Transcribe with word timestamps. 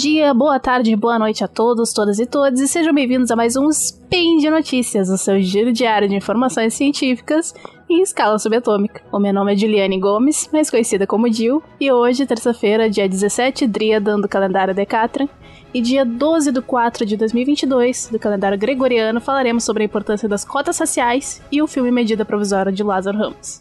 dia, 0.00 0.32
boa 0.32 0.58
tarde, 0.58 0.96
boa 0.96 1.18
noite 1.18 1.44
a 1.44 1.48
todos, 1.48 1.92
todas 1.92 2.18
e 2.18 2.24
todos, 2.24 2.58
e 2.58 2.66
sejam 2.66 2.94
bem-vindos 2.94 3.30
a 3.30 3.36
mais 3.36 3.54
um 3.54 3.68
Spin 3.68 4.38
de 4.38 4.48
Notícias, 4.48 5.10
o 5.10 5.18
seu 5.18 5.38
giro 5.42 5.74
diário 5.74 6.08
de 6.08 6.14
informações 6.16 6.72
científicas 6.72 7.52
em 7.86 8.00
escala 8.00 8.38
subatômica. 8.38 9.02
O 9.12 9.18
meu 9.18 9.30
nome 9.30 9.52
é 9.52 9.56
Juliane 9.56 10.00
Gomes, 10.00 10.48
mais 10.50 10.70
conhecida 10.70 11.06
como 11.06 11.30
Jill, 11.30 11.62
e 11.78 11.92
hoje, 11.92 12.24
terça-feira, 12.24 12.88
dia 12.88 13.06
17 13.06 13.66
Dríada 13.66 14.16
do 14.16 14.26
calendário 14.26 14.74
Decatran, 14.74 15.28
e 15.74 15.82
dia 15.82 16.06
12 16.06 16.50
de 16.50 16.62
4 16.62 17.04
de 17.04 17.18
2022, 17.18 18.08
do 18.10 18.18
calendário 18.18 18.56
gregoriano, 18.56 19.20
falaremos 19.20 19.64
sobre 19.64 19.82
a 19.82 19.86
importância 19.86 20.26
das 20.26 20.46
cotas 20.46 20.78
raciais 20.78 21.42
e 21.52 21.60
o 21.60 21.66
filme 21.66 21.90
Medida 21.90 22.24
Provisória 22.24 22.72
de 22.72 22.82
Lázaro 22.82 23.18
Ramos. 23.18 23.60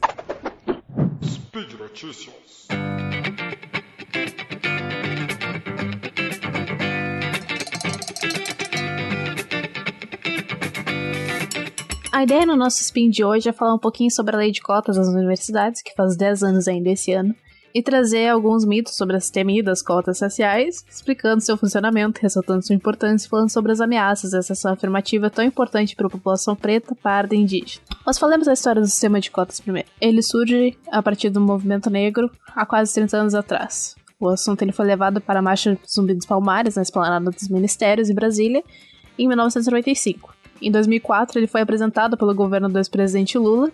Speed 1.22 1.74
Notícias. 1.78 2.40
A 12.20 12.24
ideia 12.24 12.46
no 12.46 12.58
nosso 12.58 12.82
spin 12.82 13.10
de 13.10 13.24
hoje 13.24 13.48
é 13.48 13.54
falar 13.54 13.74
um 13.74 13.80
pouquinho 13.80 14.12
sobre 14.12 14.36
a 14.36 14.40
lei 14.40 14.52
de 14.52 14.60
cotas 14.60 14.98
das 14.98 15.08
universidades, 15.08 15.82
que 15.82 15.96
faz 15.96 16.18
10 16.18 16.44
anos 16.44 16.68
ainda 16.68 16.90
esse 16.90 17.14
ano, 17.14 17.34
e 17.74 17.82
trazer 17.82 18.28
alguns 18.28 18.66
mitos 18.66 18.98
sobre 18.98 19.16
as 19.16 19.30
temidas 19.30 19.82
cotas 19.82 20.20
raciais, 20.20 20.84
explicando 20.90 21.40
seu 21.40 21.56
funcionamento, 21.56 22.20
ressaltando 22.22 22.62
sua 22.62 22.76
importância 22.76 23.26
e 23.26 23.30
falando 23.30 23.50
sobre 23.50 23.72
as 23.72 23.80
ameaças 23.80 24.32
dessa 24.32 24.52
ação 24.52 24.74
afirmativa 24.74 25.30
tão 25.30 25.46
importante 25.46 25.96
para 25.96 26.08
a 26.08 26.10
população 26.10 26.58
preta, 26.58 26.94
parda 26.94 27.36
e 27.36 27.40
indígena. 27.40 27.86
Nós 28.06 28.20
falamos 28.20 28.48
da 28.48 28.54
história 28.54 28.82
do 28.82 28.88
sistema 28.90 29.22
de 29.22 29.32
cotas 29.32 29.62
primeiro. 29.62 29.88
Ele 30.02 30.22
surge 30.22 30.78
a 30.92 31.02
partir 31.02 31.30
do 31.30 31.40
movimento 31.40 31.90
negro 31.90 32.30
há 32.54 32.66
quase 32.66 32.94
30 32.96 33.16
anos 33.16 33.34
atrás. 33.34 33.96
O 34.20 34.28
assunto 34.28 34.62
ele 34.62 34.74
foi 34.74 34.86
levado 34.86 35.22
para 35.22 35.40
a 35.40 35.42
Marcha 35.42 35.78
Zumbi 35.90 36.14
dos 36.16 36.26
Palmares, 36.26 36.76
na 36.76 36.82
esplanada 36.82 37.32
dos 37.32 37.48
Ministérios, 37.48 38.10
em 38.10 38.14
Brasília, 38.14 38.62
em 39.18 39.26
1995. 39.26 40.38
Em 40.62 40.72
2004, 40.72 41.40
ele 41.40 41.48
foi 41.48 41.62
apresentado 41.62 42.18
pelo 42.18 42.34
governo 42.34 42.70
do 42.70 42.78
ex-presidente 42.78 43.38
Lula, 43.38 43.72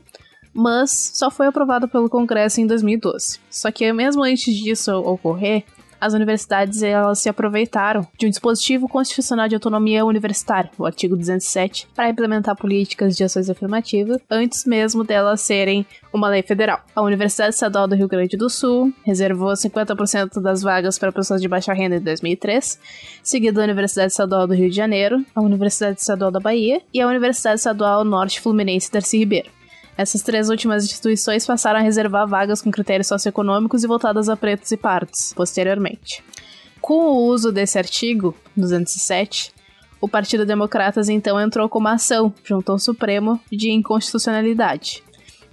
mas 0.53 1.11
só 1.13 1.29
foi 1.29 1.47
aprovado 1.47 1.87
pelo 1.87 2.09
Congresso 2.09 2.61
em 2.61 2.67
2012. 2.67 3.39
Só 3.49 3.71
que 3.71 3.91
mesmo 3.91 4.23
antes 4.23 4.53
disso 4.53 4.91
ocorrer, 4.93 5.65
as 5.99 6.13
universidades 6.13 6.83
elas 6.83 7.19
se 7.19 7.29
aproveitaram 7.29 8.07
de 8.17 8.25
um 8.25 8.29
dispositivo 8.29 8.87
constitucional 8.87 9.47
de 9.47 9.55
autonomia 9.55 10.05
universitária, 10.05 10.71
o 10.77 10.85
artigo 10.85 11.15
207, 11.15 11.87
para 11.95 12.09
implementar 12.09 12.55
políticas 12.55 13.15
de 13.15 13.23
ações 13.23 13.49
afirmativas 13.49 14.21
antes 14.29 14.65
mesmo 14.65 15.03
delas 15.03 15.41
serem 15.41 15.85
uma 16.13 16.29
lei 16.29 16.41
federal. 16.41 16.81
A 16.95 17.01
Universidade 17.01 17.53
Estadual 17.53 17.87
do 17.87 17.95
Rio 17.95 18.07
Grande 18.07 18.37
do 18.37 18.49
Sul 18.49 18.93
reservou 19.03 19.51
50% 19.53 20.41
das 20.41 20.61
vagas 20.61 20.97
para 20.97 21.11
pessoas 21.11 21.41
de 21.41 21.47
baixa 21.47 21.73
renda 21.73 21.97
em 21.97 22.01
2003, 22.01 22.79
seguido 23.23 23.57
da 23.57 23.63
Universidade 23.63 24.11
Estadual 24.11 24.47
do 24.47 24.53
Rio 24.53 24.69
de 24.69 24.75
Janeiro, 24.75 25.23
a 25.35 25.41
Universidade 25.41 25.99
Estadual 25.99 26.31
da 26.31 26.39
Bahia 26.39 26.81
e 26.93 27.01
a 27.01 27.07
Universidade 27.07 27.59
Estadual 27.59 28.03
Norte 28.05 28.39
Fluminense 28.39 28.91
Darcy 28.91 29.17
Ribeiro. 29.17 29.49
Essas 29.97 30.21
três 30.21 30.49
últimas 30.49 30.83
instituições 30.83 31.45
passaram 31.45 31.79
a 31.79 31.83
reservar 31.83 32.27
vagas 32.27 32.61
com 32.61 32.69
critérios 32.69 33.07
socioeconômicos 33.07 33.83
e 33.83 33.87
voltadas 33.87 34.27
a 34.27 34.35
pretos 34.35 34.71
e 34.71 34.77
pardos, 34.77 35.33
posteriormente. 35.33 36.23
Com 36.81 37.05
o 37.05 37.25
uso 37.27 37.51
desse 37.51 37.77
artigo, 37.77 38.35
207, 38.57 39.53
o 40.01 40.07
Partido 40.07 40.45
Democratas 40.45 41.07
então 41.07 41.39
entrou 41.39 41.69
com 41.69 41.79
uma 41.79 41.93
ação 41.93 42.33
junto 42.43 42.71
ao 42.71 42.77
Supremo 42.77 43.39
de 43.51 43.71
inconstitucionalidade. 43.71 45.01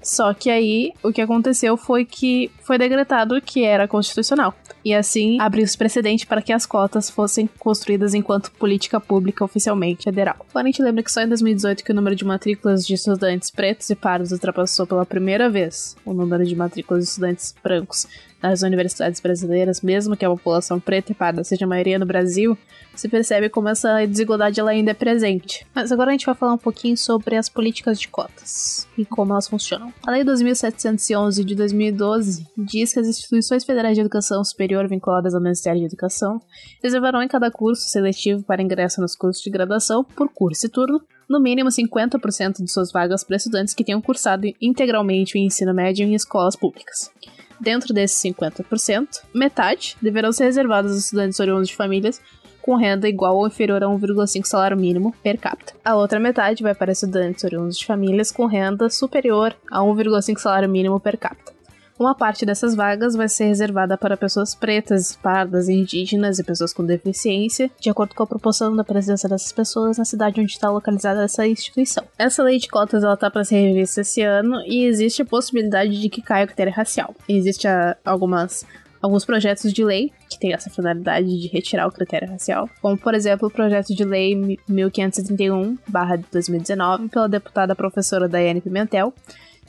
Só 0.02 0.34
que 0.34 0.50
aí 0.50 0.92
o 1.02 1.12
que 1.12 1.20
aconteceu 1.20 1.76
foi 1.76 2.04
que 2.04 2.50
foi 2.62 2.76
decretado 2.78 3.40
que 3.40 3.64
era 3.64 3.86
constitucional. 3.86 4.54
E 4.84 4.92
assim 4.92 5.40
abriu-se 5.40 5.78
precedente 5.78 6.26
para 6.26 6.42
que 6.42 6.52
as 6.52 6.66
cotas 6.66 7.08
fossem 7.08 7.48
construídas 7.58 8.14
enquanto 8.14 8.50
política 8.52 9.00
pública 9.00 9.44
oficialmente 9.44 10.04
federal. 10.04 10.44
Porém, 10.52 10.64
a 10.64 10.70
gente 10.72 10.82
lembra 10.82 11.02
que 11.02 11.12
só 11.12 11.22
em 11.22 11.28
2018 11.28 11.84
que 11.84 11.92
o 11.92 11.94
número 11.94 12.16
de 12.16 12.24
matrículas 12.24 12.86
de 12.86 12.94
estudantes 12.94 13.50
pretos 13.50 13.88
e 13.90 13.94
pardos 13.94 14.32
ultrapassou 14.32 14.86
pela 14.86 15.06
primeira 15.06 15.48
vez 15.48 15.96
o 16.04 16.12
número 16.12 16.44
de 16.44 16.56
matrículas 16.56 17.04
de 17.04 17.10
estudantes 17.10 17.54
brancos 17.62 18.06
nas 18.42 18.62
universidades 18.62 19.20
brasileiras, 19.20 19.80
mesmo 19.80 20.16
que 20.16 20.24
a 20.24 20.30
população 20.30 20.80
preta 20.80 21.12
e 21.12 21.14
parda 21.14 21.44
seja 21.44 21.64
a 21.64 21.68
maioria 21.68 21.98
no 21.98 22.06
Brasil, 22.06 22.58
se 22.94 23.08
percebe 23.08 23.48
como 23.48 23.68
essa 23.68 24.04
desigualdade 24.06 24.60
ela 24.60 24.70
ainda 24.70 24.90
é 24.90 24.94
presente. 24.94 25.66
Mas 25.74 25.92
agora 25.92 26.10
a 26.10 26.12
gente 26.12 26.26
vai 26.26 26.34
falar 26.34 26.54
um 26.54 26.58
pouquinho 26.58 26.96
sobre 26.96 27.36
as 27.36 27.48
políticas 27.48 28.00
de 28.00 28.08
cotas 28.08 28.86
e 28.98 29.04
como 29.04 29.32
elas 29.32 29.48
funcionam. 29.48 29.92
A 30.06 30.10
Lei 30.10 30.24
2711 30.24 31.44
de 31.44 31.54
2012 31.54 32.46
diz 32.58 32.92
que 32.92 33.00
as 33.00 33.06
instituições 33.06 33.64
federais 33.64 33.94
de 33.94 34.00
educação 34.00 34.44
superior 34.44 34.88
vinculadas 34.88 35.34
ao 35.34 35.40
Ministério 35.40 35.80
de 35.80 35.86
Educação 35.86 36.40
reservarão 36.82 37.22
em 37.22 37.28
cada 37.28 37.50
curso 37.50 37.88
seletivo 37.88 38.42
para 38.42 38.62
ingresso 38.62 39.00
nos 39.00 39.14
cursos 39.14 39.42
de 39.42 39.50
graduação, 39.50 40.04
por 40.04 40.28
curso 40.28 40.66
e 40.66 40.68
turno, 40.68 41.00
no 41.28 41.40
mínimo 41.40 41.70
50% 41.70 42.62
de 42.62 42.70
suas 42.70 42.92
vagas 42.92 43.24
para 43.24 43.36
estudantes 43.36 43.74
que 43.74 43.84
tenham 43.84 44.02
cursado 44.02 44.46
integralmente 44.60 45.36
o 45.36 45.40
ensino 45.40 45.72
médio 45.72 46.06
em 46.06 46.14
escolas 46.14 46.56
públicas. 46.56 47.10
Dentro 47.62 47.94
desses 47.94 48.20
50%, 48.20 49.22
metade 49.32 49.96
deverão 50.02 50.32
ser 50.32 50.46
reservadas 50.46 50.90
aos 50.90 51.04
estudantes 51.04 51.38
oriundos 51.38 51.68
de 51.68 51.76
famílias 51.76 52.20
com 52.60 52.74
renda 52.74 53.08
igual 53.08 53.36
ou 53.36 53.46
inferior 53.46 53.84
a 53.84 53.86
1,5 53.86 54.44
salário 54.44 54.76
mínimo 54.76 55.14
per 55.22 55.38
capita. 55.38 55.72
A 55.84 55.94
outra 55.94 56.18
metade 56.18 56.60
vai 56.60 56.74
para 56.74 56.90
estudantes 56.90 57.44
oriundos 57.44 57.78
de 57.78 57.86
famílias 57.86 58.32
com 58.32 58.46
renda 58.46 58.90
superior 58.90 59.54
a 59.70 59.78
1,5 59.78 60.38
salário 60.38 60.68
mínimo 60.68 60.98
per 60.98 61.16
capita. 61.16 61.51
Uma 61.98 62.14
parte 62.14 62.46
dessas 62.46 62.74
vagas 62.74 63.14
vai 63.14 63.28
ser 63.28 63.44
reservada 63.44 63.98
para 63.98 64.16
pessoas 64.16 64.54
pretas, 64.54 65.16
pardas, 65.16 65.68
indígenas 65.68 66.38
e 66.38 66.44
pessoas 66.44 66.72
com 66.72 66.84
deficiência, 66.84 67.70
de 67.78 67.90
acordo 67.90 68.14
com 68.14 68.22
a 68.22 68.26
proporção 68.26 68.74
da 68.74 68.82
presença 68.82 69.28
dessas 69.28 69.52
pessoas 69.52 69.98
na 69.98 70.04
cidade 70.04 70.40
onde 70.40 70.52
está 70.52 70.70
localizada 70.70 71.22
essa 71.22 71.46
instituição. 71.46 72.04
Essa 72.18 72.42
lei 72.42 72.58
de 72.58 72.68
cotas 72.68 73.04
ela 73.04 73.14
está 73.14 73.30
para 73.30 73.44
ser 73.44 73.56
revista 73.56 74.00
esse 74.00 74.22
ano 74.22 74.62
e 74.66 74.84
existe 74.84 75.22
a 75.22 75.26
possibilidade 75.26 76.00
de 76.00 76.08
que 76.08 76.22
caia 76.22 76.44
o 76.44 76.48
critério 76.48 76.72
racial. 76.72 77.14
Existe 77.28 77.68
ah, 77.68 77.96
algumas 78.04 78.64
alguns 79.02 79.24
projetos 79.24 79.72
de 79.72 79.84
lei 79.84 80.12
que 80.30 80.38
têm 80.38 80.52
essa 80.52 80.70
finalidade 80.70 81.26
de 81.26 81.48
retirar 81.48 81.88
o 81.88 81.92
critério 81.92 82.30
racial, 82.30 82.70
como 82.80 82.96
por 82.96 83.14
exemplo 83.14 83.48
o 83.48 83.50
projeto 83.50 83.92
de 83.94 84.04
lei 84.04 84.36
1531/2019 84.70 87.10
pela 87.10 87.28
deputada 87.28 87.74
professora 87.74 88.28
Daiane 88.28 88.60
Pimentel 88.60 89.12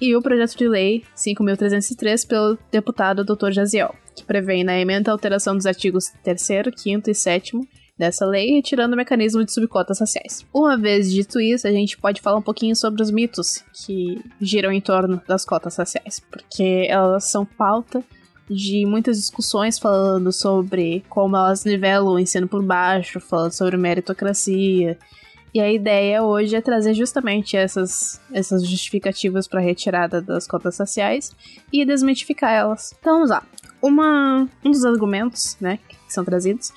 e 0.03 0.17
o 0.17 0.21
projeto 0.21 0.57
de 0.57 0.67
lei 0.67 1.01
5.303 1.15 2.27
pelo 2.27 2.57
deputado 2.69 3.23
Dr. 3.23 3.51
Jaziel, 3.51 3.95
que 4.13 4.25
prevê 4.25 4.61
na 4.61 4.77
emenda 4.77 5.09
a 5.09 5.13
alteração 5.13 5.55
dos 5.55 5.65
artigos 5.65 6.11
3 6.23 6.41
5 6.75 7.09
e 7.09 7.15
7 7.15 7.57
dessa 7.97 8.25
lei, 8.25 8.51
retirando 8.51 8.95
o 8.95 8.97
mecanismo 8.97 9.45
de 9.45 9.53
subcotas 9.53 10.01
raciais. 10.01 10.45
Uma 10.53 10.77
vez 10.77 11.09
dito 11.09 11.39
isso, 11.39 11.65
a 11.65 11.71
gente 11.71 11.97
pode 11.97 12.19
falar 12.19 12.37
um 12.37 12.41
pouquinho 12.41 12.75
sobre 12.75 13.01
os 13.01 13.09
mitos 13.09 13.63
que 13.85 14.21
giram 14.41 14.73
em 14.73 14.81
torno 14.81 15.21
das 15.25 15.45
cotas 15.45 15.77
raciais, 15.77 16.19
porque 16.19 16.85
elas 16.89 17.23
são 17.23 17.45
pauta 17.45 18.03
de 18.49 18.85
muitas 18.85 19.15
discussões 19.15 19.79
falando 19.79 20.33
sobre 20.33 21.01
como 21.07 21.37
elas 21.37 21.63
nivelam 21.63 22.15
o 22.15 22.19
ensino 22.19 22.45
por 22.45 22.61
baixo, 22.61 23.21
falando 23.21 23.53
sobre 23.53 23.77
meritocracia. 23.77 24.97
E 25.53 25.61
a 25.61 25.71
ideia 25.71 26.23
hoje 26.23 26.55
é 26.55 26.61
trazer 26.61 26.95
justamente 26.95 27.55
essas, 27.55 28.19
essas 28.31 28.67
justificativas 28.67 29.47
para 29.47 29.61
retirada 29.61 30.19
das 30.19 30.47
cotas 30.47 30.75
sociais 30.75 31.31
e 31.71 31.85
desmitificar 31.85 32.51
elas. 32.51 32.95
Então 32.99 33.13
vamos 33.15 33.29
lá. 33.29 33.43
Uma, 33.81 34.47
um 34.65 34.71
dos 34.71 34.83
argumentos 34.83 35.55
né, 35.61 35.77
que 35.87 35.95
são 36.07 36.25
trazidos 36.25 36.71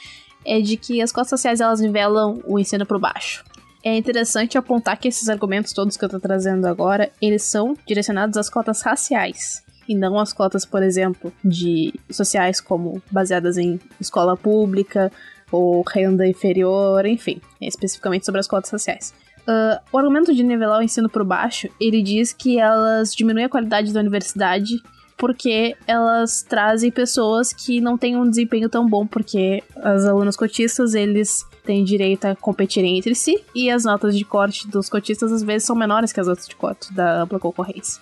é 0.44 0.60
de 0.60 0.76
que 0.76 1.00
as 1.00 1.10
cotas 1.10 1.30
sociais 1.30 1.60
elas 1.60 1.80
nivelam 1.80 2.38
o 2.44 2.58
ensino 2.58 2.84
por 2.84 2.98
baixo. 2.98 3.44
É 3.82 3.96
interessante 3.96 4.58
apontar 4.58 4.98
que 4.98 5.08
esses 5.08 5.28
argumentos 5.28 5.72
todos 5.72 5.96
que 5.96 6.04
eu 6.04 6.08
estou 6.08 6.20
trazendo 6.20 6.66
agora, 6.66 7.10
eles 7.22 7.44
são 7.44 7.76
direcionados 7.86 8.36
às 8.36 8.50
cotas 8.50 8.82
raciais 8.82 9.64
e 9.88 9.94
não 9.94 10.18
as 10.18 10.32
cotas, 10.32 10.66
por 10.66 10.82
exemplo, 10.82 11.32
de 11.44 11.94
sociais 12.10 12.60
como 12.60 13.00
baseadas 13.10 13.56
em 13.56 13.80
escola 14.00 14.36
pública 14.36 15.10
ou 15.50 15.82
renda 15.82 16.26
inferior, 16.26 17.06
enfim, 17.06 17.40
especificamente 17.60 18.26
sobre 18.26 18.40
as 18.40 18.46
cotas 18.46 18.70
sociais. 18.70 19.14
Uh, 19.42 19.78
o 19.92 19.98
argumento 19.98 20.34
de 20.34 20.42
nivelar 20.42 20.80
o 20.80 20.82
ensino 20.82 21.08
por 21.08 21.22
baixo, 21.22 21.68
ele 21.80 22.02
diz 22.02 22.32
que 22.32 22.58
elas 22.58 23.14
diminuem 23.14 23.44
a 23.44 23.48
qualidade 23.48 23.92
da 23.92 24.00
universidade 24.00 24.82
porque 25.16 25.74
elas 25.86 26.42
trazem 26.42 26.90
pessoas 26.90 27.52
que 27.52 27.80
não 27.80 27.96
têm 27.96 28.16
um 28.16 28.28
desempenho 28.28 28.68
tão 28.68 28.86
bom, 28.86 29.06
porque 29.06 29.62
as 29.76 30.04
alunas 30.04 30.36
cotistas, 30.36 30.94
eles 30.94 31.44
têm 31.64 31.84
direito 31.84 32.26
a 32.26 32.36
competirem 32.36 32.98
entre 32.98 33.14
si, 33.14 33.42
e 33.54 33.70
as 33.70 33.84
notas 33.84 34.16
de 34.16 34.24
corte 34.24 34.68
dos 34.68 34.88
cotistas 34.88 35.32
às 35.32 35.42
vezes 35.42 35.66
são 35.66 35.74
menores 35.74 36.12
que 36.12 36.20
as 36.20 36.26
notas 36.26 36.46
de 36.46 36.54
corte 36.54 36.92
da 36.92 37.22
ampla 37.22 37.38
concorrência. 37.38 38.00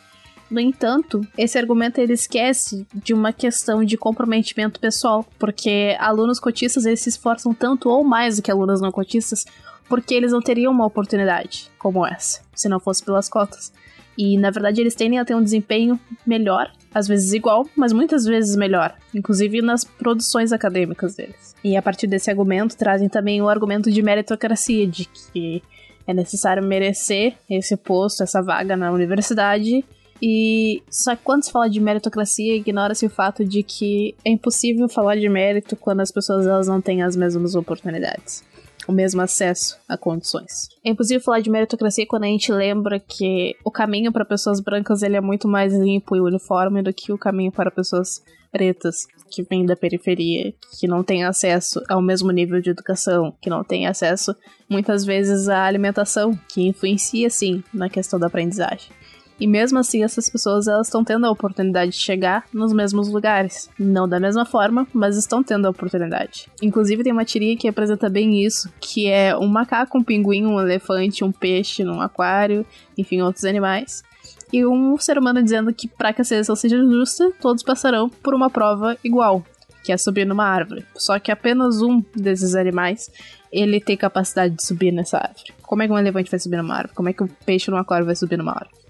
No 0.55 0.61
entanto, 0.61 1.21
esse 1.37 1.59
argumento 1.59 1.99
ele 1.99 2.13
esquece 2.13 2.87
de 2.95 3.13
uma 3.13 3.33
questão 3.33 3.83
de 3.83 3.97
comprometimento 3.97 4.79
pessoal, 4.79 5.27
porque 5.37 5.97
alunos 5.99 6.39
cotistas 6.39 6.87
eles 6.87 7.01
se 7.01 7.09
esforçam 7.09 7.53
tanto 7.53 7.91
ou 7.91 8.05
mais 8.05 8.37
do 8.37 8.43
que 8.43 8.53
alunos 8.53 8.81
não 8.81 8.93
cotistas, 8.93 9.45
porque 9.89 10.15
eles 10.15 10.31
não 10.31 10.41
teriam 10.41 10.71
uma 10.71 10.87
oportunidade 10.87 11.69
como 11.77 12.07
essa, 12.07 12.41
se 12.55 12.69
não 12.69 12.79
fosse 12.79 13.05
pelas 13.05 13.29
cotas. 13.29 13.73
E 14.17 14.39
na 14.39 14.53
verdade 14.53 14.81
eles 14.81 14.95
tendem 14.95 15.19
a 15.19 15.25
ter 15.25 15.35
um 15.35 15.43
desempenho 15.43 15.99
melhor 16.25 16.71
às 16.95 17.09
vezes 17.09 17.33
igual, 17.33 17.69
mas 17.75 17.93
muitas 17.93 18.25
vezes 18.25 18.55
melhor, 18.55 18.95
inclusive 19.13 19.61
nas 19.61 19.83
produções 19.83 20.53
acadêmicas 20.53 21.17
deles. 21.17 21.57
E 21.65 21.77
a 21.77 21.83
partir 21.83 22.07
desse 22.07 22.31
argumento 22.31 22.77
trazem 22.77 23.09
também 23.09 23.43
o 23.43 23.49
argumento 23.49 23.91
de 23.91 24.01
meritocracia, 24.01 24.87
de 24.87 25.07
que 25.07 25.61
é 26.07 26.15
necessário 26.15 26.63
merecer 26.63 27.35
esse 27.51 27.77
posto, 27.77 28.23
essa 28.23 28.41
vaga 28.41 28.77
na 28.77 28.93
universidade. 28.93 29.85
E 30.23 30.83
só 30.91 31.15
que 31.15 31.23
quando 31.23 31.45
se 31.45 31.53
fala 31.53 31.69
de 31.69 31.81
meritocracia, 31.81 32.57
ignora-se 32.57 33.07
o 33.07 33.11
fato 33.11 33.45
de 33.45 33.63
que 33.63 34.15
é 34.25 34.31
impossível 34.31 34.89
falar 34.89 35.17
de 35.17 35.29
mérito 35.29 35.77
quando 35.77 36.01
as 36.01 36.11
pessoas 36.11 36.47
elas 36.47 36.69
não 36.69 36.81
têm 36.81 37.03
as 37.03 37.17
mesmas 37.17 37.55
oportunidades 37.55 38.43
o 38.87 38.93
mesmo 38.93 39.21
acesso 39.21 39.79
a 39.89 39.97
condições. 39.97 40.69
É 40.85 40.91
impossível 40.91 41.23
falar 41.23 41.41
de 41.41 41.51
meritocracia 41.51 42.07
quando 42.07 42.25
a 42.25 42.29
gente 42.29 42.53
lembra 42.53 43.01
que 43.01 43.57
o 43.65 43.71
caminho 43.71 44.13
para 44.13 44.25
pessoas 44.25 44.61
brancas 44.61 45.03
ele 45.03 45.17
é 45.17 45.21
muito 45.21 45.49
mais 45.49 45.73
limpo 45.73 46.15
e 46.17 46.21
uniforme 46.21 46.83
do 46.83 46.93
que 46.93 47.13
o 47.13 47.19
caminho 47.19 47.51
para 47.51 47.71
pessoas 47.71 48.23
pretas 48.53 49.07
que 49.31 49.43
vêm 49.43 49.67
da 49.67 49.75
periferia, 49.75 50.55
que 50.79 50.87
não 50.87 51.03
têm 51.03 51.25
acesso 51.25 51.83
ao 51.89 52.01
mesmo 52.01 52.31
nível 52.31 52.61
de 52.61 52.71
educação, 52.71 53.35
que 53.41 53.51
não 53.51 53.65
têm 53.65 53.87
acesso 53.87 54.35
muitas 54.69 55.05
vezes 55.05 55.49
à 55.49 55.65
alimentação, 55.65 56.39
que 56.49 56.69
influencia 56.69 57.29
sim 57.29 57.65
na 57.73 57.89
questão 57.89 58.19
da 58.19 58.29
aprendizagem. 58.29 58.91
E 59.39 59.47
mesmo 59.47 59.79
assim, 59.79 60.05
essas 60.05 60.29
pessoas 60.29 60.69
elas 60.69 60.87
estão 60.87 61.03
tendo 61.03 61.27
a 61.27 61.31
oportunidade 61.31 61.93
de 61.93 61.97
chegar 61.97 62.45
nos 62.53 62.73
mesmos 62.73 63.09
lugares. 63.09 63.69
Não 63.79 64.09
da 64.09 64.21
mesma 64.21 64.45
forma, 64.45 64.87
mas 64.93 65.17
estão 65.17 65.43
tendo 65.43 65.67
a 65.67 65.71
oportunidade. 65.71 66.49
Inclusive, 66.63 67.03
tem 67.03 67.13
uma 67.13 67.25
tirinha 67.25 67.57
que 67.57 67.67
representa 67.67 68.09
bem 68.09 68.45
isso, 68.45 68.73
que 68.81 69.09
é 69.09 69.37
um 69.37 69.49
macaco, 69.49 69.99
um 69.99 70.05
pinguim, 70.05 70.47
um 70.47 70.61
elefante, 70.61 71.25
um 71.25 71.33
peixe 71.33 71.83
num 71.83 72.01
aquário, 72.01 72.65
enfim, 72.97 73.23
outros 73.23 73.45
animais. 73.45 74.05
E 74.53 74.65
um 74.65 74.97
ser 74.99 75.19
humano 75.19 75.43
dizendo 75.43 75.75
que 75.75 75.89
para 75.89 76.13
que 76.13 76.21
a 76.23 76.25
seleção 76.25 76.55
seja 76.55 76.79
justa, 76.79 77.33
todos 77.41 77.63
passarão 77.63 78.09
por 78.09 78.35
uma 78.35 78.49
prova 78.49 78.97
igual, 79.03 79.45
que 79.83 79.91
é 79.91 79.97
subir 79.97 80.25
numa 80.25 80.45
árvore. 80.45 80.87
Só 80.97 81.19
que 81.19 81.33
apenas 81.33 81.83
um 81.83 82.03
desses 82.15 82.55
animais 82.55 83.11
ele 83.53 83.81
tem 83.81 83.97
capacidade 83.97 84.55
de 84.55 84.65
subir 84.65 84.93
nessa 84.93 85.19
árvore. 85.19 85.53
Como 85.63 85.83
é 85.83 85.87
que 85.87 85.93
um 85.93 85.99
elefante 85.99 86.31
vai 86.31 86.39
subir 86.39 86.57
numa 86.57 86.77
árvore? 86.77 86.95
Como 86.95 87.09
é 87.09 87.13
que 87.13 87.23
um 87.23 87.29
peixe 87.45 87.71
num 87.71 87.77
aquário 87.77 88.07
vai 88.07 88.15
subir 88.15 88.37
numa 88.37 88.53
árvore? 88.53 88.84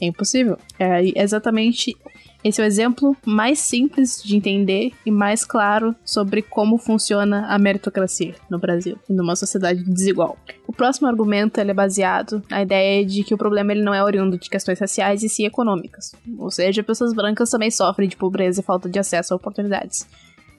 É 0.00 0.06
impossível. 0.06 0.58
É 0.78 1.00
exatamente 1.20 1.96
esse 2.42 2.60
é 2.60 2.64
o 2.64 2.66
exemplo 2.66 3.16
mais 3.26 3.58
simples 3.58 4.22
de 4.22 4.36
entender 4.36 4.92
e 5.04 5.10
mais 5.10 5.44
claro 5.44 5.94
sobre 6.04 6.40
como 6.40 6.78
funciona 6.78 7.46
a 7.48 7.58
meritocracia 7.58 8.34
no 8.48 8.60
Brasil, 8.60 8.96
numa 9.08 9.34
sociedade 9.34 9.82
desigual. 9.82 10.38
O 10.66 10.72
próximo 10.72 11.08
argumento 11.08 11.58
é 11.58 11.74
baseado 11.74 12.40
na 12.48 12.62
ideia 12.62 13.04
de 13.04 13.24
que 13.24 13.34
o 13.34 13.38
problema 13.38 13.72
ele 13.72 13.82
não 13.82 13.92
é 13.92 14.02
oriundo 14.02 14.38
de 14.38 14.48
questões 14.48 14.78
raciais 14.78 15.24
e 15.24 15.28
sim 15.28 15.46
econômicas. 15.46 16.14
Ou 16.38 16.50
seja, 16.50 16.82
pessoas 16.82 17.12
brancas 17.12 17.50
também 17.50 17.72
sofrem 17.72 18.08
de 18.08 18.16
pobreza 18.16 18.60
e 18.60 18.64
falta 18.64 18.88
de 18.88 19.00
acesso 19.00 19.34
a 19.34 19.36
oportunidades. 19.36 20.06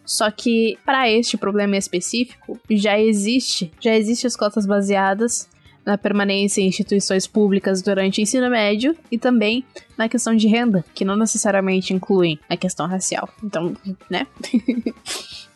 Só 0.05 0.29
que 0.31 0.77
para 0.85 1.09
este 1.09 1.37
problema 1.37 1.77
específico 1.77 2.59
já 2.69 2.99
existe, 2.99 3.71
já 3.79 3.95
existem 3.95 4.27
as 4.27 4.35
cotas 4.35 4.65
baseadas 4.65 5.47
na 5.85 5.97
permanência 5.97 6.61
em 6.61 6.67
instituições 6.67 7.25
públicas 7.25 7.81
durante 7.81 8.19
o 8.19 8.21
ensino 8.21 8.49
médio 8.49 8.95
e 9.11 9.17
também 9.17 9.63
na 9.97 10.07
questão 10.07 10.35
de 10.35 10.47
renda, 10.47 10.83
que 10.93 11.05
não 11.05 11.15
necessariamente 11.15 11.93
incluem 11.93 12.39
a 12.49 12.55
questão 12.55 12.87
racial. 12.87 13.29
Então, 13.43 13.75
né? 14.09 14.27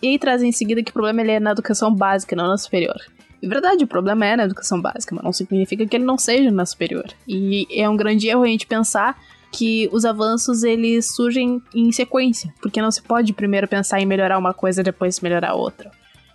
e 0.02 0.08
aí 0.08 0.20
traz 0.20 0.42
em 0.42 0.52
seguida 0.52 0.84
que 0.84 0.92
o 0.92 0.94
problema 0.94 1.22
ele 1.22 1.32
é 1.32 1.40
na 1.40 1.52
educação 1.52 1.94
básica, 1.94 2.36
não 2.36 2.48
na 2.48 2.58
superior. 2.58 3.00
É 3.42 3.48
verdade, 3.48 3.84
o 3.84 3.88
problema 3.88 4.26
é 4.26 4.36
na 4.38 4.46
educação 4.46 4.82
básica, 4.82 5.14
mas 5.14 5.24
não 5.24 5.34
significa 5.34 5.86
que 5.86 5.98
ele 5.98 6.06
não 6.06 6.18
seja 6.18 6.50
na 6.50 6.66
superior. 6.66 7.08
E 7.28 7.68
é 7.70 7.88
um 7.90 7.98
grande 7.98 8.28
erro 8.28 8.44
a 8.44 8.48
gente 8.48 8.66
pensar 8.66 9.22
que 9.52 9.88
os 9.92 10.04
avanços 10.04 10.64
eles 10.64 11.14
surgem 11.14 11.62
em 11.76 11.92
sequência, 11.92 12.52
porque 12.62 12.82
não 12.82 12.90
se 12.90 13.02
pode 13.02 13.34
primeiro 13.34 13.68
pensar 13.68 14.00
em 14.00 14.06
melhorar 14.06 14.40
uma 14.40 14.54
coisa 14.54 14.82
e 14.82 14.84
depois 14.84 15.20
melhorar 15.20 15.54
outra. 15.54 15.92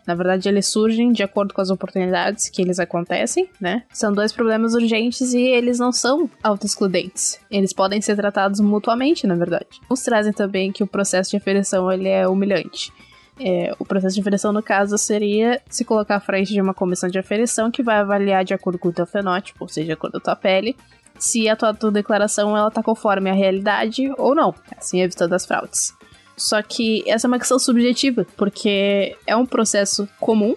Na 0.08 0.14
verdade, 0.14 0.48
eles 0.48 0.66
surgem 0.66 1.12
de 1.12 1.22
acordo 1.22 1.52
com 1.52 1.60
as 1.60 1.68
oportunidades 1.68 2.48
que 2.48 2.62
eles 2.62 2.78
acontecem, 2.78 3.46
né? 3.60 3.82
São 3.92 4.10
dois 4.10 4.32
problemas 4.32 4.72
urgentes 4.72 5.34
e 5.34 5.42
eles 5.42 5.78
não 5.78 5.92
são 5.92 6.30
autoexcludentes. 6.42 7.38
Eles 7.50 7.74
podem 7.74 8.00
ser 8.00 8.16
tratados 8.16 8.58
mutuamente, 8.58 9.26
na 9.26 9.34
verdade. 9.34 9.82
Nos 9.90 10.02
trazem 10.02 10.32
também 10.32 10.72
que 10.72 10.82
o 10.82 10.86
processo 10.86 11.32
de 11.32 11.36
aferição 11.36 11.92
ele 11.92 12.08
é 12.08 12.26
humilhante. 12.26 12.90
É, 13.38 13.74
o 13.78 13.84
processo 13.84 14.14
de 14.14 14.22
aferição, 14.22 14.50
no 14.50 14.62
caso, 14.62 14.96
seria 14.96 15.60
se 15.68 15.84
colocar 15.84 16.16
à 16.16 16.20
frente 16.20 16.54
de 16.54 16.60
uma 16.62 16.72
comissão 16.72 17.10
de 17.10 17.18
aferição 17.18 17.70
que 17.70 17.82
vai 17.82 17.98
avaliar 17.98 18.46
de 18.46 18.54
acordo 18.54 18.78
com 18.78 18.88
o 18.88 18.92
teu 18.92 19.04
fenótipo, 19.04 19.64
ou 19.64 19.68
seja, 19.68 19.88
de 19.88 19.92
acordo 19.92 20.12
com 20.12 20.30
a 20.30 20.34
tua 20.34 20.36
pele, 20.36 20.74
se 21.18 21.50
a 21.50 21.54
tua, 21.54 21.74
tua 21.74 21.92
declaração 21.92 22.56
ela 22.56 22.70
tá 22.70 22.82
conforme 22.82 23.28
a 23.28 23.34
realidade 23.34 24.10
ou 24.16 24.34
não, 24.34 24.54
assim 24.74 25.02
evitando 25.02 25.34
as 25.34 25.44
fraudes. 25.44 25.97
Só 26.38 26.62
que 26.62 27.02
essa 27.06 27.26
é 27.26 27.28
uma 27.28 27.38
questão 27.38 27.58
subjetiva, 27.58 28.26
porque 28.36 29.16
é 29.26 29.36
um 29.36 29.44
processo 29.44 30.08
comum, 30.20 30.54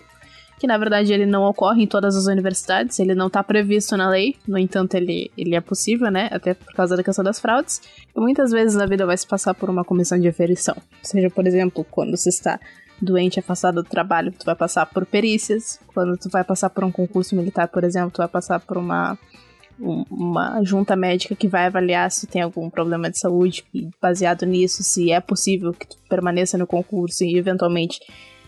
que 0.60 0.68
na 0.68 0.78
verdade 0.78 1.12
ele 1.12 1.26
não 1.26 1.44
ocorre 1.44 1.84
em 1.84 1.88
todas 1.88 2.16
as 2.16 2.28
universidades, 2.28 3.00
ele 3.00 3.16
não 3.16 3.28
está 3.28 3.44
previsto 3.44 3.98
na 3.98 4.08
lei, 4.08 4.36
no 4.48 4.60
entanto 4.60 4.94
ele, 4.94 5.32
ele 5.36 5.56
é 5.56 5.60
possível, 5.60 6.12
né, 6.12 6.30
até 6.32 6.54
por 6.54 6.72
causa 6.76 6.96
da 6.96 7.04
questão 7.04 7.26
das 7.26 7.40
fraudes, 7.40 7.82
e 8.16 8.20
muitas 8.20 8.52
vezes 8.52 8.76
na 8.76 8.86
vida 8.86 9.04
vai 9.04 9.18
se 9.18 9.26
passar 9.26 9.56
por 9.56 9.72
uma 9.72 9.84
comissão 9.84 10.20
de 10.20 10.28
aferição. 10.28 10.76
Seja, 11.02 11.32
por 11.32 11.48
exemplo, 11.48 11.84
quando 11.90 12.16
você 12.16 12.30
está 12.30 12.60
doente, 13.02 13.40
afastado 13.40 13.82
do 13.82 13.90
trabalho, 13.90 14.32
tu 14.32 14.46
vai 14.46 14.56
passar 14.56 14.86
por 14.86 15.04
perícias, 15.04 15.80
quando 15.96 16.16
tu 16.16 16.30
vai 16.30 16.44
passar 16.44 16.70
por 16.70 16.84
um 16.84 16.92
concurso 16.92 17.36
militar, 17.36 17.68
por 17.68 17.84
exemplo, 17.84 18.12
tu 18.12 18.18
vai 18.18 18.28
passar 18.28 18.60
por 18.60 18.78
uma 18.78 19.18
uma 19.82 20.62
junta 20.64 20.96
médica 20.96 21.36
que 21.36 21.48
vai 21.48 21.66
avaliar 21.66 22.12
se 22.12 22.28
tem 22.28 22.42
algum 22.42 22.70
problema 22.70 23.10
de 23.10 23.18
saúde 23.18 23.64
e 23.74 23.90
baseado 24.02 24.46
nisso, 24.46 24.84
se 24.84 25.12
é 25.12 25.20
possível 25.20 25.74
que 25.74 25.88
tu 25.88 25.98
permaneça 26.08 26.58
no 26.58 26.68
concurso 26.68 27.24
e 27.24 27.38
eventualmente 27.38 28.00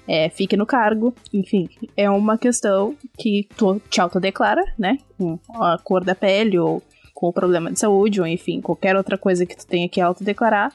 é, 0.07 0.29
fique 0.29 0.55
no 0.55 0.65
cargo. 0.65 1.13
Enfim, 1.33 1.69
é 1.95 2.09
uma 2.09 2.37
questão 2.37 2.95
que 3.17 3.47
tu 3.57 3.81
te 3.89 3.99
autodeclara, 3.99 4.63
né? 4.77 4.97
Com 5.17 5.39
a 5.55 5.77
cor 5.77 6.03
da 6.03 6.15
pele 6.15 6.59
ou 6.59 6.81
com 7.13 7.27
o 7.27 7.33
problema 7.33 7.71
de 7.71 7.79
saúde, 7.79 8.19
ou 8.19 8.27
enfim, 8.27 8.59
qualquer 8.59 8.95
outra 8.95 9.17
coisa 9.17 9.45
que 9.45 9.55
tu 9.55 9.65
tenha 9.65 9.87
que 9.87 10.01
autodeclarar. 10.01 10.73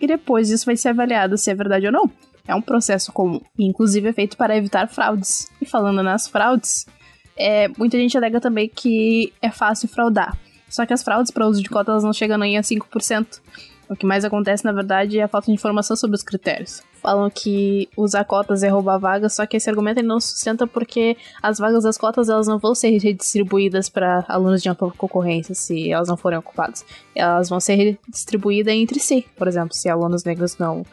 E 0.00 0.06
depois 0.06 0.50
isso 0.50 0.66
vai 0.66 0.76
ser 0.76 0.88
avaliado 0.88 1.36
se 1.36 1.50
é 1.50 1.54
verdade 1.54 1.86
ou 1.86 1.92
não. 1.92 2.10
É 2.46 2.54
um 2.54 2.62
processo 2.62 3.12
comum. 3.12 3.40
Inclusive 3.58 4.08
é 4.08 4.12
feito 4.12 4.36
para 4.36 4.56
evitar 4.56 4.88
fraudes. 4.88 5.48
E 5.60 5.66
falando 5.66 6.02
nas 6.02 6.26
fraudes, 6.26 6.86
é, 7.36 7.68
muita 7.76 7.96
gente 7.96 8.16
alega 8.16 8.40
também 8.40 8.68
que 8.68 9.32
é 9.40 9.50
fácil 9.50 9.88
fraudar. 9.88 10.36
Só 10.68 10.86
que 10.86 10.92
as 10.92 11.02
fraudes 11.02 11.30
para 11.30 11.46
uso 11.46 11.62
de 11.62 11.68
cotas 11.68 12.02
não 12.02 12.12
chegam 12.12 12.38
nem 12.38 12.56
a 12.56 12.62
5%. 12.62 13.40
O 13.88 13.96
que 13.96 14.06
mais 14.06 14.24
acontece, 14.24 14.64
na 14.64 14.72
verdade, 14.72 15.18
é 15.18 15.22
a 15.22 15.28
falta 15.28 15.46
de 15.46 15.52
informação 15.52 15.94
sobre 15.94 16.16
os 16.16 16.22
critérios. 16.22 16.82
Falam 17.02 17.28
que 17.28 17.90
usar 17.94 18.24
cotas 18.24 18.62
é 18.62 18.68
roubar 18.68 18.96
vagas, 18.96 19.34
só 19.34 19.44
que 19.44 19.58
esse 19.58 19.68
argumento 19.68 20.02
não 20.02 20.18
sustenta 20.18 20.66
porque 20.66 21.14
as 21.42 21.58
vagas 21.58 21.84
das 21.84 21.98
cotas 21.98 22.30
elas 22.30 22.46
não 22.46 22.58
vão 22.58 22.74
ser 22.74 22.96
redistribuídas 22.96 23.90
para 23.90 24.24
alunos 24.28 24.62
de 24.62 24.68
ampla 24.70 24.90
concorrência 24.92 25.54
se 25.54 25.92
elas 25.92 26.08
não 26.08 26.16
forem 26.16 26.38
ocupadas. 26.38 26.86
Elas 27.14 27.50
vão 27.50 27.60
ser 27.60 27.74
redistribuídas 27.74 28.72
entre 28.72 28.98
si. 28.98 29.26
Por 29.36 29.46
exemplo, 29.46 29.74
se 29.74 29.90
alunos 29.90 30.24
negros 30.24 30.56
não 30.56 30.86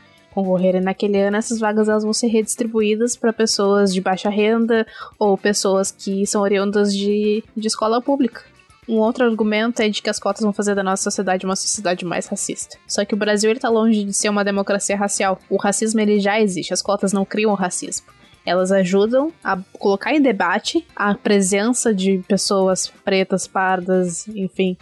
concorrerem 0.43 0.81
naquele 0.81 1.19
ano, 1.19 1.37
essas 1.37 1.59
vagas 1.59 1.89
elas 1.89 2.03
vão 2.03 2.13
ser 2.13 2.27
redistribuídas 2.27 3.15
para 3.15 3.33
pessoas 3.33 3.93
de 3.93 4.01
baixa 4.01 4.29
renda 4.29 4.87
ou 5.17 5.37
pessoas 5.37 5.91
que 5.91 6.25
são 6.25 6.41
oriundas 6.41 6.95
de, 6.95 7.43
de 7.55 7.67
escola 7.67 8.01
pública. 8.01 8.41
Um 8.87 8.97
outro 8.97 9.23
argumento 9.23 9.81
é 9.81 9.89
de 9.89 10.01
que 10.01 10.09
as 10.09 10.17
cotas 10.17 10.41
vão 10.41 10.51
fazer 10.51 10.73
da 10.73 10.81
nossa 10.81 11.03
sociedade 11.03 11.45
uma 11.45 11.55
sociedade 11.55 12.03
mais 12.03 12.25
racista. 12.25 12.75
Só 12.87 13.05
que 13.05 13.13
o 13.13 13.17
Brasil 13.17 13.51
está 13.51 13.69
longe 13.69 14.03
de 14.03 14.13
ser 14.13 14.29
uma 14.29 14.43
democracia 14.43 14.97
racial. 14.97 15.39
O 15.47 15.57
racismo 15.57 15.99
ele 15.99 16.19
já 16.19 16.41
existe, 16.41 16.73
as 16.73 16.81
cotas 16.81 17.13
não 17.13 17.23
criam 17.23 17.51
o 17.51 17.55
racismo. 17.55 18.07
Elas 18.43 18.71
ajudam 18.71 19.31
a 19.43 19.59
colocar 19.73 20.11
em 20.15 20.21
debate 20.21 20.83
a 20.95 21.13
presença 21.13 21.93
de 21.93 22.23
pessoas 22.27 22.91
pretas, 23.05 23.45
pardas, 23.45 24.27
enfim, 24.29 24.75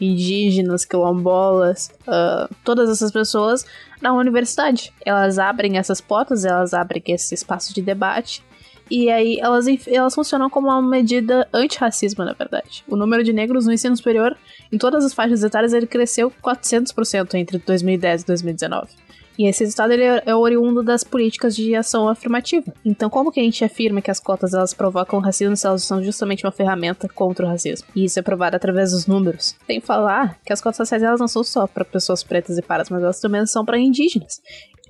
indígenas, 0.00 0.84
quilombolas, 0.84 1.90
uh, 2.06 2.52
todas 2.64 2.88
essas 2.90 3.10
pessoas 3.10 3.66
na 4.00 4.12
universidade. 4.12 4.92
Elas 5.04 5.38
abrem 5.38 5.78
essas 5.78 6.00
portas, 6.00 6.44
elas 6.44 6.72
abrem 6.74 7.02
esse 7.08 7.34
espaço 7.34 7.74
de 7.74 7.82
debate. 7.82 8.42
E 8.90 9.10
aí 9.10 9.38
elas, 9.38 9.66
elas 9.86 10.14
funcionam 10.14 10.48
como 10.48 10.68
uma 10.68 10.80
medida 10.80 11.46
antirracismo, 11.52 12.24
na 12.24 12.32
verdade. 12.32 12.84
O 12.88 12.96
número 12.96 13.22
de 13.22 13.32
negros 13.32 13.66
no 13.66 13.72
ensino 13.72 13.96
superior, 13.96 14.36
em 14.72 14.78
todas 14.78 15.04
as 15.04 15.12
faixas 15.12 15.42
etárias, 15.42 15.74
ele 15.74 15.86
cresceu 15.86 16.32
400% 16.42 17.34
entre 17.34 17.58
2010 17.58 18.22
e 18.22 18.26
2019. 18.26 19.07
E 19.38 19.46
esse 19.46 19.62
resultado 19.62 19.92
ele 19.92 20.02
é 20.02 20.34
oriundo 20.34 20.82
das 20.82 21.04
políticas 21.04 21.54
de 21.54 21.72
ação 21.74 22.08
afirmativa. 22.08 22.74
Então, 22.84 23.08
como 23.08 23.30
que 23.30 23.38
a 23.38 23.42
gente 23.42 23.64
afirma 23.64 24.02
que 24.02 24.10
as 24.10 24.18
cotas 24.18 24.52
elas 24.52 24.74
provocam 24.74 25.20
racismo 25.20 25.56
se 25.56 25.64
elas 25.64 25.84
são 25.84 26.02
justamente 26.02 26.44
uma 26.44 26.50
ferramenta 26.50 27.08
contra 27.08 27.46
o 27.46 27.48
racismo? 27.48 27.86
E 27.94 28.04
isso 28.04 28.18
é 28.18 28.22
provado 28.22 28.56
através 28.56 28.90
dos 28.90 29.06
números. 29.06 29.54
Tem 29.64 29.80
falar 29.80 30.40
que 30.44 30.52
as 30.52 30.60
cotas 30.60 30.78
sociais 30.78 31.04
elas 31.04 31.20
não 31.20 31.28
são 31.28 31.44
só 31.44 31.68
para 31.68 31.84
pessoas 31.84 32.24
pretas 32.24 32.58
e 32.58 32.62
paras, 32.62 32.90
mas 32.90 33.00
elas 33.00 33.20
também 33.20 33.46
são 33.46 33.64
para 33.64 33.78
indígenas. 33.78 34.40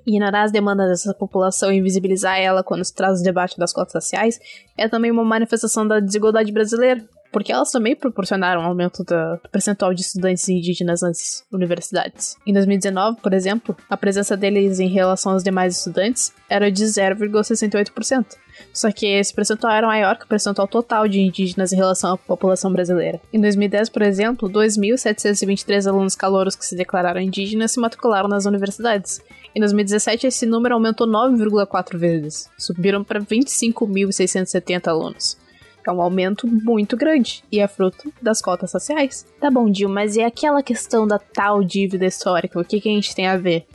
Ignorar 0.07 0.45
as 0.45 0.53
demandas 0.53 0.89
dessa 0.89 1.13
população 1.13 1.71
e 1.71 1.77
invisibilizar 1.77 2.39
ela 2.41 2.65
quando 2.65 2.83
se 2.83 2.95
traz 2.95 3.21
o 3.21 3.23
debate 3.23 3.59
das 3.59 3.75
cotas 3.75 3.93
sociais 3.93 4.41
é 4.75 4.89
também 4.89 5.11
uma 5.11 5.23
manifestação 5.23 5.87
da 5.87 6.01
desigualdade 6.01 6.51
brasileira. 6.51 7.07
Porque 7.33 7.53
elas 7.53 7.71
também 7.71 7.95
proporcionaram 7.95 8.63
um 8.63 8.67
aumento 8.67 9.05
do 9.05 9.39
percentual 9.51 9.93
de 9.93 10.03
estudantes 10.03 10.49
indígenas 10.49 11.03
nas 11.03 11.45
universidades. 11.53 12.37
Em 12.47 12.53
2019, 12.53 13.21
por 13.21 13.33
exemplo, 13.33 13.77
a 13.89 13.97
presença 13.97 14.37
deles 14.37 14.81
em 14.81 14.89
relação 14.89 15.33
aos 15.33 15.43
demais 15.43 15.77
estudantes 15.77 16.33
era 16.49 16.71
de 16.71 16.85
0,68%. 16.85 18.37
Só 18.73 18.91
que 18.91 19.07
esse 19.07 19.33
percentual 19.33 19.73
era 19.73 19.87
maior 19.87 20.19
que 20.19 20.25
o 20.25 20.29
percentual 20.29 20.67
total 20.67 21.07
de 21.07 21.21
indígenas 21.21 21.73
em 21.73 21.77
relação 21.77 22.15
à 22.15 22.17
população 22.17 22.73
brasileira. 22.73 23.21
Em 23.33 23.41
2010, 23.41 23.89
por 23.89 24.03
exemplo, 24.03 24.51
2.723 24.51 25.87
alunos 25.89 26.17
calouros 26.17 26.57
que 26.57 26.67
se 26.67 26.77
declararam 26.77 27.21
indígenas 27.21 27.73
se 27.73 27.81
matricularam 27.81 28.29
nas 28.29 28.47
universidades. 28.47 29.21
Em 29.55 29.61
2017, 29.61 30.27
esse 30.27 30.47
número 30.47 30.75
aumentou 30.75 31.07
9,4 31.07 31.97
vezes, 31.97 32.51
subiram 32.59 33.03
para 33.03 33.21
25.670 33.21 34.89
alunos. 34.89 35.48
É 35.89 35.93
um 35.93 36.03
aumento 36.03 36.47
muito 36.47 36.97
grande 36.97 37.43
e 37.51 37.61
é 37.61 37.67
fruto 37.67 38.13
das 38.21 38.43
cotas 38.43 38.71
sociais. 38.71 39.27
Tá 39.41 39.51
bom, 39.51 39.71
Dil, 39.71 39.89
mas 39.89 40.17
e 40.17 40.23
aquela 40.23 40.63
questão 40.63 41.07
da 41.07 41.19
tal 41.19 41.65
dívida 41.65 42.05
histórica? 42.05 42.61
O 42.61 42.65
que, 42.65 42.81
que 42.81 42.89
a 42.91 42.93
gente 42.93 43.15
tem 43.15 43.27
a 43.27 43.39
ver? 43.39 43.67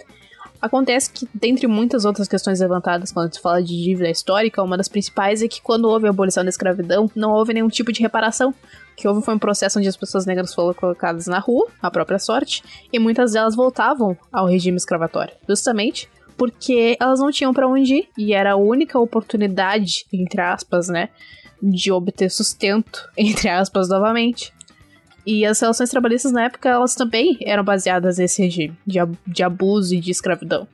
Acontece 0.61 1.11
que, 1.11 1.27
dentre 1.33 1.67
muitas 1.67 2.05
outras 2.05 2.27
questões 2.27 2.61
levantadas 2.61 3.11
quando 3.11 3.33
se 3.33 3.41
fala 3.41 3.61
de 3.61 3.83
dívida 3.83 4.09
histórica, 4.09 4.63
uma 4.63 4.77
das 4.77 4.87
principais 4.87 5.41
é 5.41 5.47
que 5.47 5.61
quando 5.61 5.89
houve 5.89 6.07
a 6.07 6.11
abolição 6.11 6.43
da 6.43 6.49
escravidão, 6.49 7.11
não 7.15 7.31
houve 7.31 7.53
nenhum 7.53 7.67
tipo 7.67 7.91
de 7.91 8.01
reparação. 8.01 8.51
O 8.51 8.95
que 8.95 9.07
houve 9.07 9.21
foi 9.25 9.33
um 9.33 9.39
processo 9.39 9.79
onde 9.79 9.89
as 9.89 9.97
pessoas 9.97 10.25
negras 10.25 10.53
foram 10.53 10.73
colocadas 10.73 11.27
na 11.27 11.39
rua, 11.39 11.67
à 11.81 11.91
própria 11.91 12.19
sorte, 12.19 12.63
e 12.93 12.99
muitas 12.99 13.33
delas 13.33 13.55
voltavam 13.55 14.15
ao 14.31 14.45
regime 14.45 14.77
escravatório, 14.77 15.33
justamente 15.49 16.07
porque 16.37 16.95
elas 16.99 17.19
não 17.19 17.31
tinham 17.31 17.53
para 17.53 17.67
onde 17.67 17.95
ir, 17.95 18.09
e 18.17 18.33
era 18.33 18.53
a 18.53 18.55
única 18.55 18.97
oportunidade, 18.97 20.05
entre 20.13 20.39
aspas, 20.39 20.87
né, 20.87 21.09
de 21.71 21.91
obter 21.91 22.29
sustento, 22.29 23.09
entre 23.17 23.47
aspas, 23.47 23.87
novamente. 23.87 24.53
E 25.25 25.45
as 25.45 25.59
relações 25.61 25.89
trabalhistas 25.89 26.33
na 26.33 26.43
época, 26.43 26.67
elas 26.67 26.95
também 26.95 27.37
eram 27.41 27.63
baseadas 27.63 28.17
nesse 28.17 28.41
regime 28.41 28.77
de, 28.85 28.99
de 29.25 29.41
abuso 29.41 29.95
e 29.95 29.99
de 30.01 30.11
escravidão. 30.11 30.67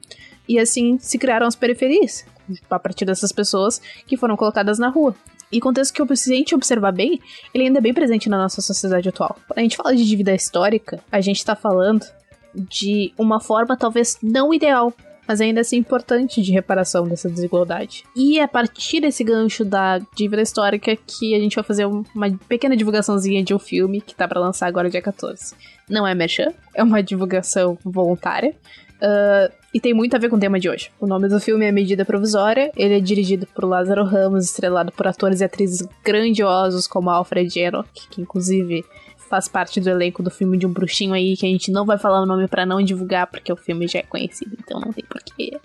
E 0.47 0.57
assim 0.57 0.97
se 0.97 1.19
criaram 1.19 1.45
as 1.45 1.55
periferias, 1.55 2.25
a 2.67 2.79
partir 2.79 3.05
dessas 3.05 3.31
pessoas 3.31 3.79
que 4.07 4.17
foram 4.17 4.35
colocadas 4.35 4.79
na 4.79 4.89
rua. 4.89 5.15
E 5.51 5.59
contexto 5.59 5.93
que, 5.93 6.15
se 6.15 6.33
a 6.33 6.35
gente 6.35 6.55
observar 6.55 6.91
bem, 6.91 7.19
ele 7.53 7.65
ainda 7.65 7.79
é 7.79 7.81
bem 7.81 7.93
presente 7.93 8.29
na 8.29 8.37
nossa 8.37 8.61
sociedade 8.61 9.09
atual. 9.09 9.35
Quando 9.47 9.59
a 9.59 9.61
gente 9.61 9.77
fala 9.77 9.95
de 9.95 10.05
dívida 10.05 10.33
histórica, 10.33 10.99
a 11.11 11.21
gente 11.21 11.37
está 11.37 11.55
falando 11.55 12.05
de 12.53 13.13
uma 13.17 13.39
forma 13.39 13.77
talvez 13.77 14.17
não 14.21 14.53
ideal 14.53 14.93
mas 15.29 15.39
ainda 15.39 15.61
assim 15.61 15.77
importante 15.77 16.41
de 16.41 16.51
reparação 16.51 17.07
dessa 17.07 17.29
desigualdade. 17.29 18.03
E 18.15 18.39
é 18.39 18.43
a 18.43 18.47
partir 18.47 18.99
desse 18.99 19.23
gancho 19.23 19.63
da 19.63 19.99
dívida 20.15 20.41
histórica 20.41 20.95
que 20.95 21.35
a 21.35 21.39
gente 21.39 21.53
vai 21.53 21.63
fazer 21.63 21.85
uma 21.85 22.35
pequena 22.47 22.75
divulgaçãozinha 22.75 23.43
de 23.43 23.53
um 23.53 23.59
filme 23.59 24.01
que 24.01 24.15
tá 24.15 24.27
para 24.27 24.39
lançar 24.39 24.65
agora 24.65 24.89
dia 24.89 25.03
14. 25.03 25.53
Não 25.87 26.07
é 26.07 26.15
merchan, 26.15 26.51
é 26.73 26.81
uma 26.81 27.03
divulgação 27.03 27.77
voluntária. 27.85 28.55
Uh, 28.95 29.53
e 29.71 29.79
tem 29.79 29.93
muito 29.93 30.15
a 30.15 30.19
ver 30.19 30.29
com 30.29 30.35
o 30.35 30.39
tema 30.39 30.59
de 30.59 30.67
hoje. 30.67 30.89
O 30.99 31.05
nome 31.05 31.29
do 31.29 31.39
filme 31.39 31.63
é 31.63 31.71
Medida 31.71 32.03
Provisória. 32.03 32.71
Ele 32.75 32.97
é 32.97 32.99
dirigido 32.99 33.45
por 33.53 33.65
Lázaro 33.65 34.03
Ramos, 34.05 34.45
estrelado 34.45 34.91
por 34.91 35.05
atores 35.05 35.41
e 35.41 35.43
atrizes 35.43 35.87
grandiosos 36.03 36.87
como 36.87 37.11
Alfred 37.11 37.59
Enoch, 37.59 37.87
que 38.09 38.19
inclusive 38.19 38.83
faz 39.29 39.47
parte 39.47 39.79
do 39.79 39.89
elenco 39.89 40.23
do 40.23 40.31
filme 40.31 40.57
de 40.57 40.65
um 40.65 40.73
bruxinho 40.73 41.13
aí, 41.13 41.37
que 41.37 41.45
a 41.45 41.49
gente 41.49 41.71
não 41.71 41.85
vai 41.85 41.97
falar 41.97 42.21
o 42.21 42.25
nome 42.25 42.47
para 42.47 42.65
não 42.65 42.81
divulgar, 42.81 43.27
porque 43.27 43.51
o 43.53 43.55
filme 43.55 43.87
já 43.87 43.99
é 43.99 44.03
conhecido, 44.03 44.57
então 44.59 44.79
não 44.79 44.91
tem 44.91 45.05
porquê. 45.05 45.59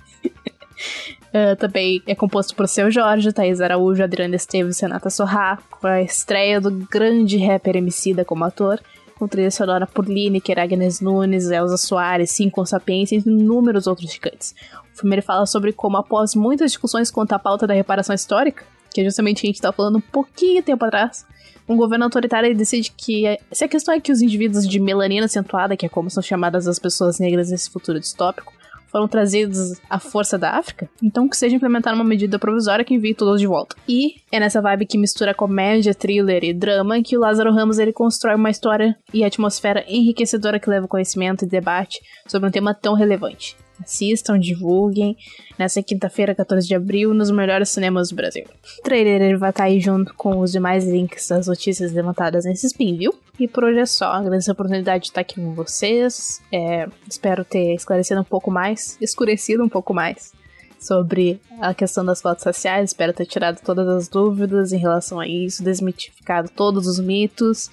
Uh, 1.31 1.57
também 1.59 2.03
é 2.07 2.15
composto 2.15 2.55
por 2.55 2.69
Seu 2.69 2.91
Jorge, 2.91 3.33
Thaís 3.33 3.61
Araújo, 3.61 4.03
Adriana 4.03 4.37
Esteves, 4.37 4.79
Renata 4.81 5.09
Sorrá, 5.09 5.59
com 5.71 5.87
a 5.87 6.03
estreia 6.03 6.61
do 6.61 6.71
grande 6.71 7.39
rapper 7.39 7.77
Emicida 7.77 8.25
como 8.25 8.45
ator, 8.45 8.81
com 9.19 9.27
trilha 9.27 9.51
sonora 9.51 9.87
por 9.87 10.07
Lineker, 10.07 10.59
Agnes 10.59 11.01
Nunes, 11.01 11.51
Elza 11.51 11.77
Soares, 11.77 12.31
Cinco 12.31 12.65
Sapiência 12.67 13.17
e 13.17 13.21
inúmeros 13.21 13.87
outros 13.87 14.13
gigantes. 14.13 14.55
O 14.93 14.99
filme 14.99 15.21
fala 15.23 15.47
sobre 15.47 15.73
como, 15.73 15.97
após 15.97 16.35
muitas 16.35 16.73
discussões 16.73 17.11
quanto 17.11 17.33
à 17.33 17.39
pauta 17.39 17.67
da 17.67 17.75
reparação 17.75 18.15
histórica, 18.15 18.65
que 18.95 19.05
justamente 19.05 19.45
a 19.45 19.47
gente 19.47 19.57
estava 19.57 19.77
falando 19.77 19.99
um 19.99 20.01
pouquinho 20.01 20.63
tempo 20.63 20.85
atrás, 20.85 21.27
um 21.69 21.77
governo 21.77 22.05
autoritário 22.05 22.55
decide 22.55 22.93
que, 22.97 23.27
é, 23.27 23.39
se 23.51 23.65
a 23.65 23.69
questão 23.69 23.93
é 23.93 24.01
que 24.01 24.13
os 24.13 24.23
indivíduos 24.23 24.67
de 24.69 24.79
melanina 24.79 25.27
acentuada, 25.27 25.77
que 25.77 25.85
é 25.85 25.89
como 25.89 26.09
são 26.09 26.23
chamadas 26.23 26.69
as 26.69 26.79
pessoas 26.79 27.19
negras 27.19 27.51
nesse 27.51 27.69
futuro 27.71 27.99
distópico, 27.99 28.53
foram 28.87 29.09
trazidos 29.09 29.81
à 29.91 29.99
força 29.99 30.39
da 30.39 30.53
África, 30.53 30.89
então 31.03 31.29
que 31.29 31.37
seja 31.37 31.57
implementada 31.57 31.97
uma 31.97 32.05
medida 32.05 32.39
provisória 32.39 32.85
que 32.85 32.95
envie 32.95 33.13
todos 33.13 33.41
de 33.41 33.47
volta. 33.49 33.75
E 33.89 34.15
é 34.31 34.39
nessa 34.39 34.63
vibe 34.63 34.87
que 34.87 34.97
mistura 34.97 35.35
comédia, 35.35 35.93
thriller 35.93 36.45
e 36.45 36.55
drama 36.55 37.03
que 37.03 37.17
o 37.17 37.21
Lázaro 37.21 37.53
Ramos 37.53 37.81
ele 37.81 37.93
constrói 37.93 38.37
uma 38.37 38.51
história 38.51 38.97
e 39.13 39.25
atmosfera 39.25 39.85
enriquecedora 39.89 40.61
que 40.61 40.71
leva 40.71 40.87
conhecimento 40.87 41.45
e 41.45 41.49
debate 41.49 42.01
sobre 42.29 42.49
um 42.49 42.53
tema 42.53 42.73
tão 42.73 42.95
relevante. 42.95 43.57
Assistam, 43.83 44.39
divulguem. 44.39 45.17
Nessa 45.59 45.83
quinta-feira, 45.83 46.35
14 46.35 46.67
de 46.67 46.75
abril, 46.75 47.15
nos 47.15 47.31
melhores 47.31 47.69
cinemas 47.69 48.11
do 48.11 48.17
Brasil. 48.17 48.45
O 48.79 48.83
trailer 48.83 49.39
vai 49.39 49.51
estar 49.51 49.65
aí 49.65 49.81
junto 49.81 50.15
com 50.15 50.39
os 50.41 50.53
demais 50.53 50.87
links 50.87 51.29
das 51.29 51.47
notícias 51.47 51.93
levantadas 51.93 52.45
nesse 52.45 52.67
spin, 52.67 52.97
viu? 52.97 53.15
E 53.39 53.49
por 53.49 53.65
hoje 53.65 53.81
é 53.81 53.87
só. 53.87 54.13
Agradeço 54.13 54.51
a 54.51 54.55
oportunidade 54.55 55.05
de 55.05 55.11
estar 55.11 55.21
aqui 55.21 55.37
com 55.37 55.55
vocês. 55.55 56.41
É, 56.53 56.89
espero 57.09 57.45
ter 57.45 57.75
esclarecido 57.75 58.21
um 58.21 58.25
pouco 58.25 58.51
mais, 58.51 58.97
escurecido 59.01 59.65
um 59.65 59.69
pouco 59.69 59.93
mais 59.93 60.33
sobre 60.79 61.41
a 61.61 61.75
questão 61.75 62.05
das 62.05 62.21
fotos 62.21 62.45
sociais. 62.45 62.91
Espero 62.91 63.13
ter 63.13 63.27
tirado 63.27 63.61
todas 63.61 63.89
as 63.89 64.09
dúvidas 64.09 64.73
em 64.73 64.79
relação 64.79 65.19
a 65.19 65.27
isso, 65.27 65.65
desmitificado 65.65 66.49
todos 66.49 66.87
os 66.87 67.01
mitos. 67.01 67.71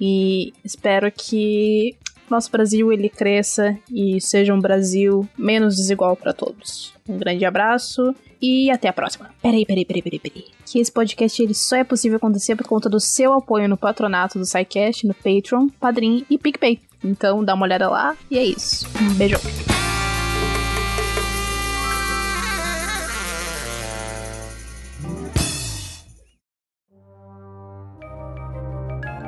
E 0.00 0.52
espero 0.64 1.10
que 1.12 1.96
nosso 2.30 2.50
Brasil 2.50 2.92
ele 2.92 3.08
cresça 3.08 3.76
e 3.90 4.20
seja 4.20 4.54
um 4.54 4.60
Brasil 4.60 5.28
menos 5.36 5.76
desigual 5.76 6.16
para 6.16 6.32
todos. 6.32 6.92
Um 7.08 7.18
grande 7.18 7.44
abraço 7.44 8.14
e 8.40 8.70
até 8.70 8.88
a 8.88 8.92
próxima. 8.92 9.30
Peraí, 9.40 9.64
peraí, 9.64 9.84
peraí, 9.84 10.02
peraí, 10.02 10.18
peraí. 10.18 10.44
Que 10.64 10.80
esse 10.80 10.90
podcast 10.90 11.42
ele 11.42 11.54
só 11.54 11.76
é 11.76 11.84
possível 11.84 12.16
acontecer 12.16 12.56
por 12.56 12.66
conta 12.66 12.88
do 12.88 13.00
seu 13.00 13.32
apoio 13.32 13.68
no 13.68 13.76
patronato 13.76 14.38
do 14.38 14.44
SciCast, 14.44 15.06
no 15.06 15.14
Patreon, 15.14 15.68
Padrim 15.80 16.24
e 16.28 16.38
PicPay. 16.38 16.80
Então 17.04 17.44
dá 17.44 17.54
uma 17.54 17.66
olhada 17.66 17.88
lá 17.88 18.16
e 18.30 18.38
é 18.38 18.44
isso. 18.44 18.86
Um 19.00 19.14
beijão. 19.14 19.40